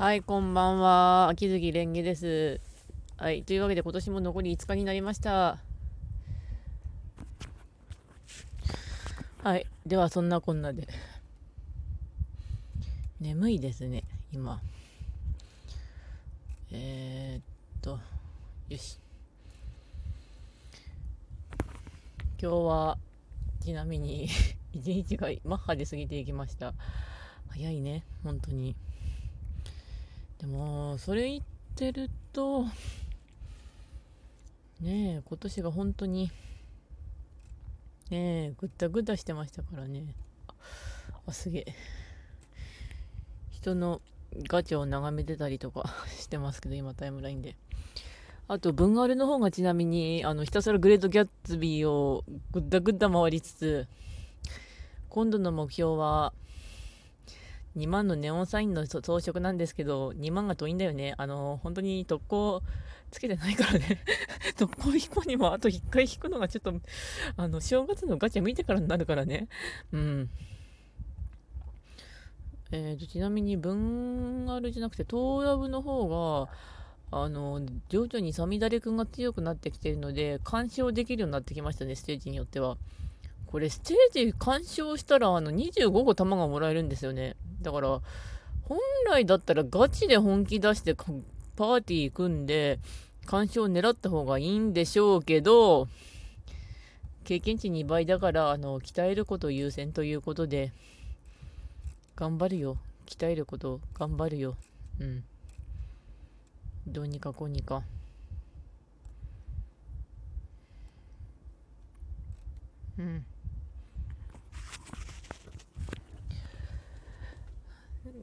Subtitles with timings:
[0.00, 1.28] はい、こんばんは。
[1.28, 2.58] 秋月蓮華です。
[3.18, 5.58] はい、というわけで今年も残り5日になりました。
[9.42, 10.88] はい、ではそんなこんなで。
[13.20, 14.62] 眠いですね、今。
[16.72, 17.42] えー、っ
[17.82, 17.98] と、
[18.70, 18.98] よし。
[22.40, 22.96] 今日は、
[23.62, 24.30] ちなみに
[24.72, 26.72] 一日がマッハで過ぎていきました。
[27.50, 28.74] 早いね、本当に。
[30.40, 31.42] でも、それ言っ
[31.76, 32.64] てると、
[34.80, 36.30] ねえ、今年が本当に、
[38.08, 40.14] ねえ、ぐったぐったしてましたからね。
[41.26, 41.66] あ、すげえ。
[43.50, 44.00] 人の
[44.48, 47.54] ガチャを眺めてたりとか してますけど、今タイムラインで。
[48.48, 53.86] あと、文ガールの方がちなみに、あの、ひたすらグレートギャッツビーをぐったぐった回りつつ、
[55.10, 56.32] 今度の目標は、
[57.76, 61.14] 2万のネオンサインの装飾なんですけど、2万が遠いんだよね。
[61.18, 62.62] あの、本当に特攻
[63.10, 64.02] つけてないからね。
[64.58, 66.74] 特攻飛行にもあと1回引くのがちょっと、
[67.36, 69.48] あの、正月のガチャ見てからになるからね。
[69.92, 70.30] うん。
[72.72, 76.48] えーと、ちなみに、文あるじゃなくて、東ラブの方が、
[77.12, 82.78] あの、徐々にサミダレ君が強くなってきてるので、干渉できるようになってきましたね、ステージによっては。
[83.50, 87.34] これ、ステージ干渉したら、あの、25個弾がもらえるんですよね。
[87.60, 88.00] だから、
[88.62, 92.78] 本来だったらガチで本気出してパーティー組んで、
[93.26, 95.88] 干渉を狙った方がいいんでしょうけど、
[97.24, 100.72] 経験値2倍だから、あの、鍛えること優先ということで、
[102.14, 102.76] 頑張るよ。
[103.06, 104.56] 鍛えること頑張るよ。
[105.00, 105.24] うん。
[106.86, 107.82] どうにかこうにか。
[112.96, 113.24] うん。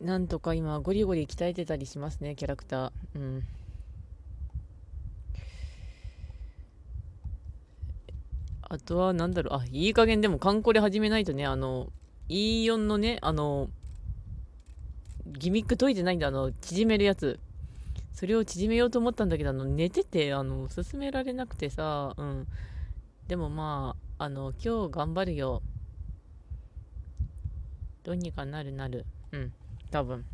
[0.01, 2.91] なんとか今、ゴリゴリ鍛えてたりしますね、キャラクター。
[3.15, 3.43] うん。
[8.61, 11.87] あとは、なんだろう、あ、いい加減でも、カンコレ始めないとね、あの、
[12.29, 13.69] E4 のね、あの、
[15.25, 17.39] ギミック解いてないんだ、あの、縮めるやつ。
[18.13, 22.47] それを縮めようと思ったんだけど、あの、寝てて、あの、進められなくてさ、うん。
[23.27, 25.61] でもまあ、あの、今日頑張るよ。
[28.03, 29.05] どうにかなるなる。
[29.31, 29.51] うん。
[29.91, 30.25] 多分。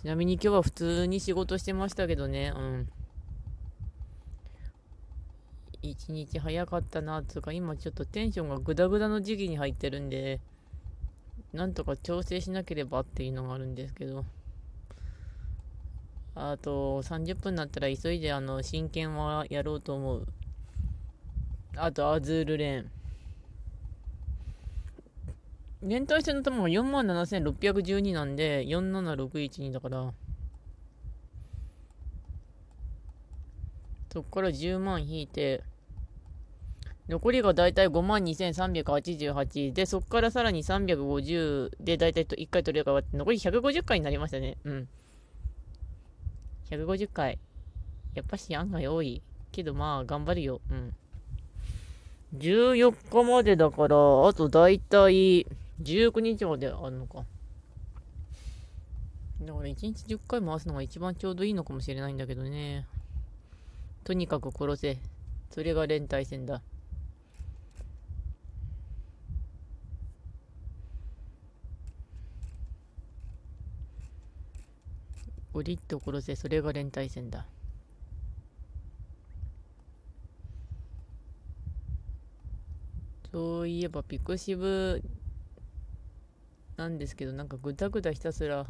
[0.00, 2.88] ちなみに今日は普通に仕事してましたけどね、うん。
[5.82, 10.40] 一日早かったな、つうか、今ちょっとテンションがグダグダの時期に入ってるんで、
[11.52, 14.24] なんとか調整しなければっていうのがあるんですけど。
[16.40, 20.26] あと30分になったら急いであの真剣はやろうと思う。
[21.74, 22.97] あとアズールレーン。
[25.82, 30.12] 連帯しての玉が47,612なんで、47612だから、
[34.12, 35.62] そっから10万引いて、
[37.08, 44.56] 残りがだいたい52,388で、そっからさらに350でだいたい1回取り上がって、残り150回になりましたね。
[44.64, 44.88] うん。
[46.70, 47.38] 150回。
[48.14, 49.22] やっぱし案外多い。
[49.52, 50.60] けどまあ、頑張るよ。
[50.70, 50.92] うん。
[52.36, 53.96] 14日までだから、
[54.26, 55.46] あとだいたい
[55.82, 57.24] 19日まであるのか。
[59.40, 62.86] だから1日10回回すのが一番ちょうどいいのかもしれないんだけどね。
[64.04, 64.98] とにかく殺せ。
[65.50, 66.60] それが連帯戦だ。
[75.52, 76.36] ゴリッと殺せ。
[76.36, 77.46] それが連帯戦だ。
[83.30, 85.02] そういえばピクシブ
[86.78, 88.64] なんですけど、なんかぐだぐだひたすら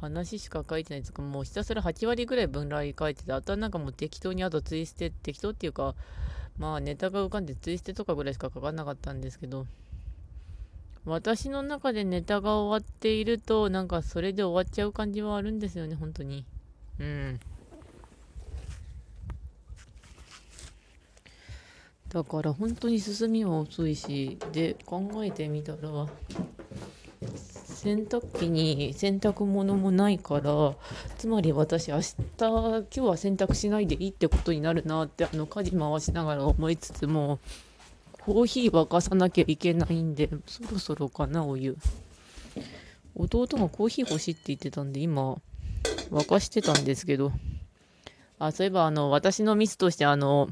[0.00, 5.96] 話しか書いてないですか、もうひたすら8割ぐらい分来書いてて、あとはなんかもう適当にあとツイステ、適当っていうか、
[6.58, 9.66] まあネタが浮かんでツイステとかぐらいしか書かなかったんですけど、
[11.04, 16.44] 私の中でネタが終わっていると、なんかそれで終わっちゃう感じはあるんですよね、本当に。
[17.00, 17.40] うん。
[22.08, 26.06] だから本当に進みは遅いし、で、考えてみたら、
[27.86, 30.74] 洗濯機に洗濯物もないから
[31.18, 37.38] つまり私明日今日は洗濯しないでいいってことになるなってあの家事回しながら思いつつも
[38.22, 41.76] コーヒー沸かさなきゃいけないんでそろそろかなお湯。
[43.14, 45.36] 弟がコーヒー欲しいって言ってたんで今
[46.10, 47.30] 沸かしてたんですけど。
[48.38, 50.48] あそういえばあの私のミスとしてあの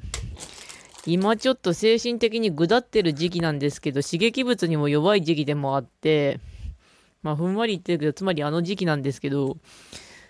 [1.04, 6.40] 今ちょっと精神的にぐだってる時期なんですけど刺激物にも弱い時期でもあって
[7.24, 9.56] まあ、ふんわり言ってるけど、つまりあの時期なんですけど、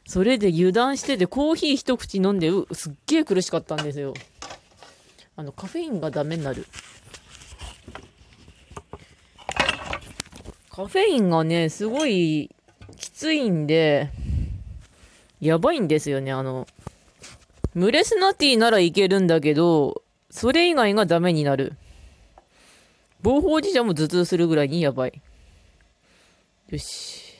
[0.06, 4.14] それで油断してて、コーヒー一口飲んで、うすっげえ苦しかったんですよ。
[5.36, 6.66] あの、カフェインがダメになる。
[10.70, 12.54] カフェインがね、すごい
[12.96, 14.10] きついんで、
[15.40, 16.30] やばいんですよね。
[16.30, 16.68] あの、
[17.74, 21.72] ムレスナティならいけるんだけど、それ以外がダメになる。
[23.20, 25.22] 防法自社も頭痛するぐらいにやばい。
[26.70, 27.34] よし。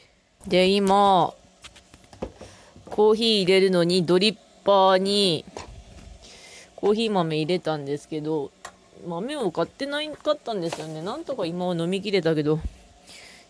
[0.47, 1.33] で、今、
[2.85, 5.47] コーヒー入れるのにドリッパーに
[6.77, 8.51] コーヒー豆入れたんですけど、
[9.07, 11.01] 豆を買ってないかったんですよね。
[11.01, 12.61] なんとか今は飲みきれたけど、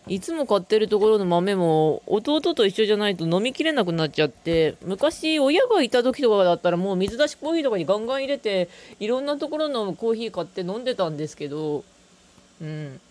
[0.07, 8.69] いつも買ってるところの豆も弟と一緒じゃないと飲みきれなくなっちゃって、昔親がいた時とかだったらもう水出しコーヒーとかにガンガン入れて、
[9.01, 11.83] いろんなところのコーヒー買って飲んでたんですけど、
[12.61, 13.01] うん。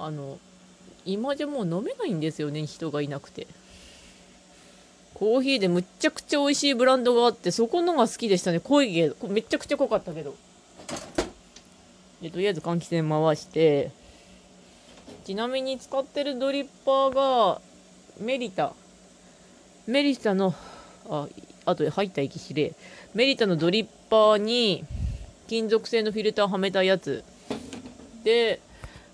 [0.00, 0.38] あの、
[1.08, 3.46] 今じゃもう飲めないんですよね、人がいなくて。
[5.14, 8.60] コーヒーでむっちゃくちゃ美味しいブランドがあって、そこのが好きでしたね。
[8.60, 10.34] 濃いけど、めっちゃくちゃ濃かったけど。
[12.20, 13.90] で、とりあえず換気扇回して、
[15.24, 17.62] ちなみに使ってるドリッパーが、
[18.20, 18.74] メリタ。
[19.86, 20.54] メリタの、
[21.08, 21.26] あ、
[21.64, 22.74] あとで入った息しれ。
[23.14, 24.84] メリタのドリッパーに、
[25.48, 27.24] 金属製のフィルターはめたやつ。
[28.24, 28.60] で、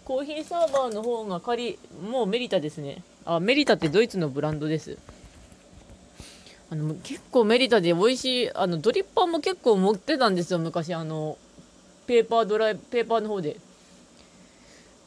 [0.05, 3.03] コーヒーサーバーの方が仮、もうメリタですね。
[3.25, 4.99] あ、メリタってドイツのブランドです。
[6.71, 10.93] あの、結構メリタで美味しい、あの、ドリッパーも結構持ってたんですよ、昔。
[10.93, 11.39] あの、
[12.07, 13.57] ペーパードライ、ペーパーの方で。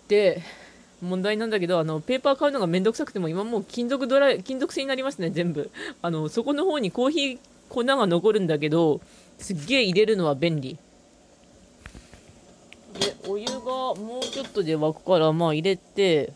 [0.07, 0.41] で、
[1.01, 5.69] 問題なんだけど、あの、ペーパー買うのがめんどくさくても、今もう金属ドライ、金属製になりますね、全部。
[6.01, 7.39] あの、そこの方にコーヒー
[7.69, 8.99] 粉が残るんだけど、
[9.37, 10.79] すっげえ入れるのは便利。
[12.99, 13.51] でお湯が
[13.95, 16.33] もうちょっとで沸くからまあ入れて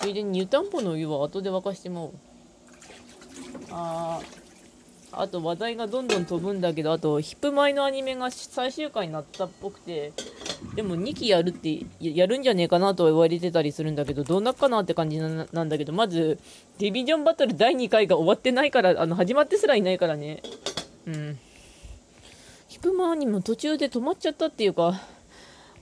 [0.00, 2.12] ついでに湯たんぽの湯は後で沸かしても
[3.70, 4.20] あ
[5.12, 10.12] あと話題がどんどん飛ぶんだけどあとヒップマイのアニメが最終回になったっぽくて
[10.74, 16.38] でも2期やるってやるんじゃねえかなと言われてたりするんだけどどうなっかなって感じなんだけどまず
[16.78, 20.42] ディビジョンバトル第2回が終わってないからあの始まってすらいないからね。
[21.06, 21.38] うん。
[22.68, 25.02] ヒップマーにも途中で止まっちゃったっていうか、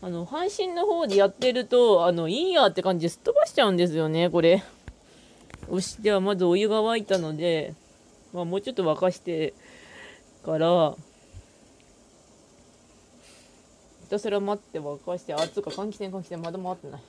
[0.03, 4.63] あの、配信の方でやってると、あの、いいやって感じですっ飛ばしちゃうんですよね、これ。
[5.71, 7.75] よし、ではまずお湯が沸いたので、
[8.33, 9.53] まあもうちょっと沸かして
[10.45, 10.95] から、
[14.05, 17.01] ひたすら待って沸かして、あ、つか換気扇換気扇まだ回ってない。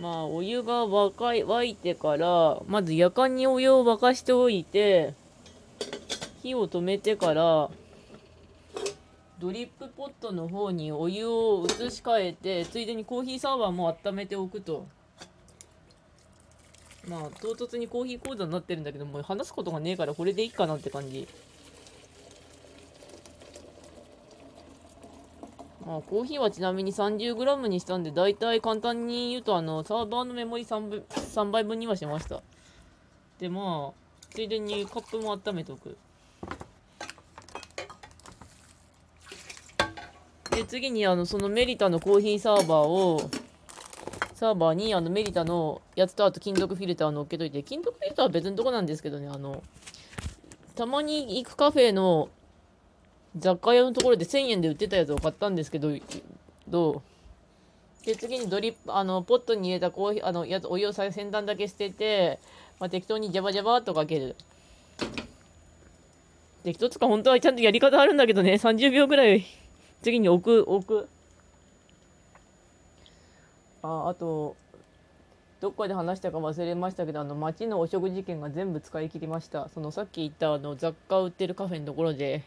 [0.00, 5.14] まあお湯が沸い沸いてから、まず夜間にお湯を沸かしておいて、
[6.42, 7.68] 火を止めてから
[9.42, 14.86] ドリップポットの方にお湯を移し替えてついでにコーヒーサーバーも温めておくと。
[17.08, 21.26] まあ唐突にコーヒー講座になってるんだけどもう話すことがねえからこれでいいかなって感じ。
[25.84, 32.40] まあコーヒーはちなみに 30g にしたんで大体簡単に言うとあのサーバーのメモリ 3, 3倍分にはしました。
[33.40, 35.98] でまあついでにカップも温めておく。
[40.54, 43.20] で、次にあの、そのメリタのコーヒーサーバーを、
[44.34, 49.62] サーバーにあのメリタのやつとあと金属フィルターを乗っけといて、金属フィルターは別のとこなんですけどね、あの、
[50.74, 52.28] たまに行くカフェの
[53.38, 55.90] 雑貨屋のところで1000円で売ってたやつを買ったんですけど、
[56.68, 57.02] ど
[58.02, 58.06] う？
[58.06, 62.40] で、次にドリップ、あの、ポットに入れたコーヒー、あの、やつ、お湯を先端だけ捨てて、
[62.80, 64.34] まあ、適当にジャバジャバっとかける。
[66.64, 69.44] 適当つか本当はちゃんとやり方あるんだけどね、30秒ぐらい
[70.02, 71.08] 次に置く、置く。
[73.82, 74.56] あ、あと、
[75.60, 79.68] どっかで話したか忘れましたけど、あの、町のお食事券が全部使い切りました。
[79.68, 82.42] その、さっき言ったあの、雑貨売ってるカフェのところで、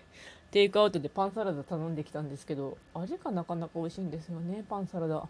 [0.52, 5.26] テイクアウトでパンサラダ頼んできたんですけど、あれがなかなか美味しいんですよね、パンサラダ。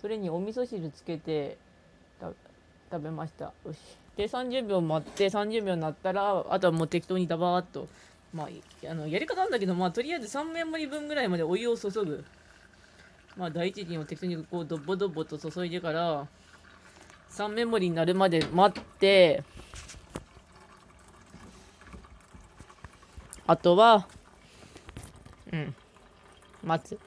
[0.00, 1.58] それにお味噌汁つけて、
[2.90, 3.52] 食べました。
[3.66, 3.76] よし。
[4.16, 7.88] で、30秒待って、30秒になったら、あとはもう適当にダバーっと
[8.34, 12.24] まあ、あのやり方なんだけど、まあ、とりあえず3面盛り分ぐらいまでお湯を注ぐ。
[13.36, 16.26] まあ、第一陣を適当にこう、ドボドボと注いでから、
[17.30, 19.44] 3面盛りになるまで待って、
[23.46, 24.08] あとは、
[25.52, 25.74] うん、
[26.64, 26.98] 待つ。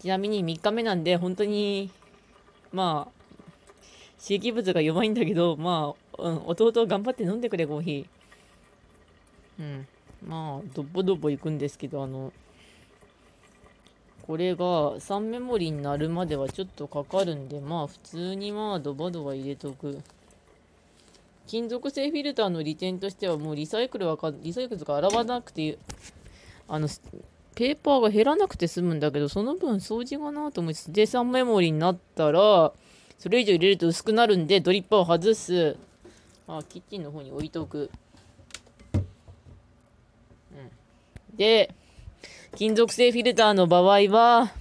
[0.00, 1.92] ちなみに3日目なんで、本当に、
[2.72, 8.17] まあ、刺激物が弱いんだけど、まあ、うん、弟頑張って飲んでくれ、コーヒー。
[9.58, 9.86] うん。
[10.26, 12.32] まあ、どっぼどっぼ行くんですけど、あの、
[14.22, 20.02] これが3メモリになるまではちょっとかかるんで、まあ普通にまあドバドバ入れとく。
[21.46, 25.78] 金属製フィルターの利点としてはもうリサイクルはか、リサイクルとか洗わなくて、
[26.68, 26.88] あの、
[27.54, 32.72] ペーパーが減らなくて済むんだけど、その分掃除がなと思いつつ、で、3メモリになったら、
[33.18, 35.74] それ以上入れると薄くなるんで、ドリッパーを外す。
[36.46, 37.90] あ、キッチンの方に置いとく。
[40.52, 40.70] うん。
[41.38, 41.72] で、
[42.56, 44.52] 金属製フィルターの場合は、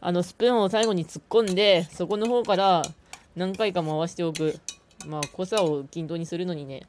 [0.00, 2.82] あの、スプーンを最後に突っ込んで、そこの方から
[3.36, 4.58] 何回か回しておく。
[5.06, 6.82] まあ、濃さを均等にするのにね。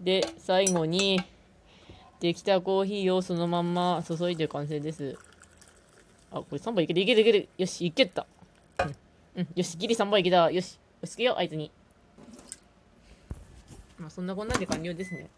[0.00, 1.20] で、最後に、
[2.20, 5.16] できたコーヒーをそのまんま注いで完成です。
[6.30, 7.48] あ、これ3杯いけるいけるいける。
[7.58, 8.26] よし、いけた。
[9.34, 9.48] うん。
[9.54, 10.50] よし、ギリ3杯いけた。
[10.50, 11.70] よし、押し付けよう、あいつに。
[13.98, 15.28] まあ、そんなこんなんで完了ですね。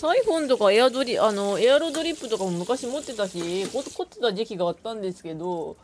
[0.00, 5.76] サイフォンとかエアドリ、あの、エアロドリップとかも昔持ってたし、凝ってた時期があったんですけど、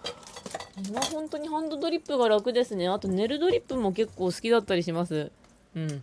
[0.89, 2.89] 今本当にハンドドリップが楽ですね。
[2.89, 5.31] あとネルドリップも結構好きだったりします。
[5.75, 6.03] うん。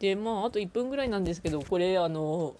[0.00, 2.56] で、まあ、あと1分ぐらいなんですけど、これ、あの、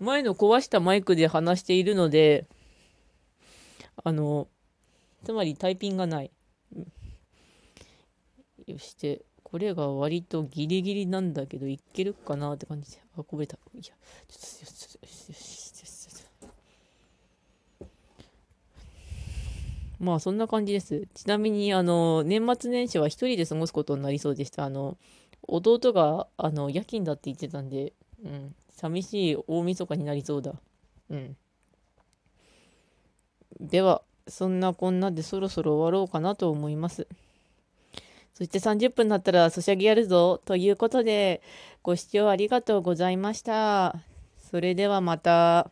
[0.00, 2.46] 前の壊したマイクで話しているので、
[4.02, 4.48] あの、
[5.24, 6.30] つまりタイピンがない。
[8.66, 12.98] よして、これが割とギリギリなんだけど、いけるかなって感じで。
[13.18, 13.58] あ、こべた。
[13.74, 16.24] いや、ちょっと、よし、よし、よし、
[20.00, 21.06] まあ、そんな感じです。
[21.12, 24.64] ちなみに、あの、年末年始は一人で過ごすことになりそうでした。
[24.64, 24.96] あの、
[25.46, 27.92] 弟が、あの、夜勤だって言ってたんで、
[28.24, 30.54] うん、寂しい大晦日になりそうだ。
[31.10, 31.36] うん。
[33.60, 37.06] では、そんなこんなでそろそろ終わろうかなと思います。
[38.34, 40.40] そして30分になったらソシャゲやるぞ。
[40.44, 41.42] ということで、
[41.82, 43.96] ご視聴ありがとうございました。
[44.50, 45.70] それではまた。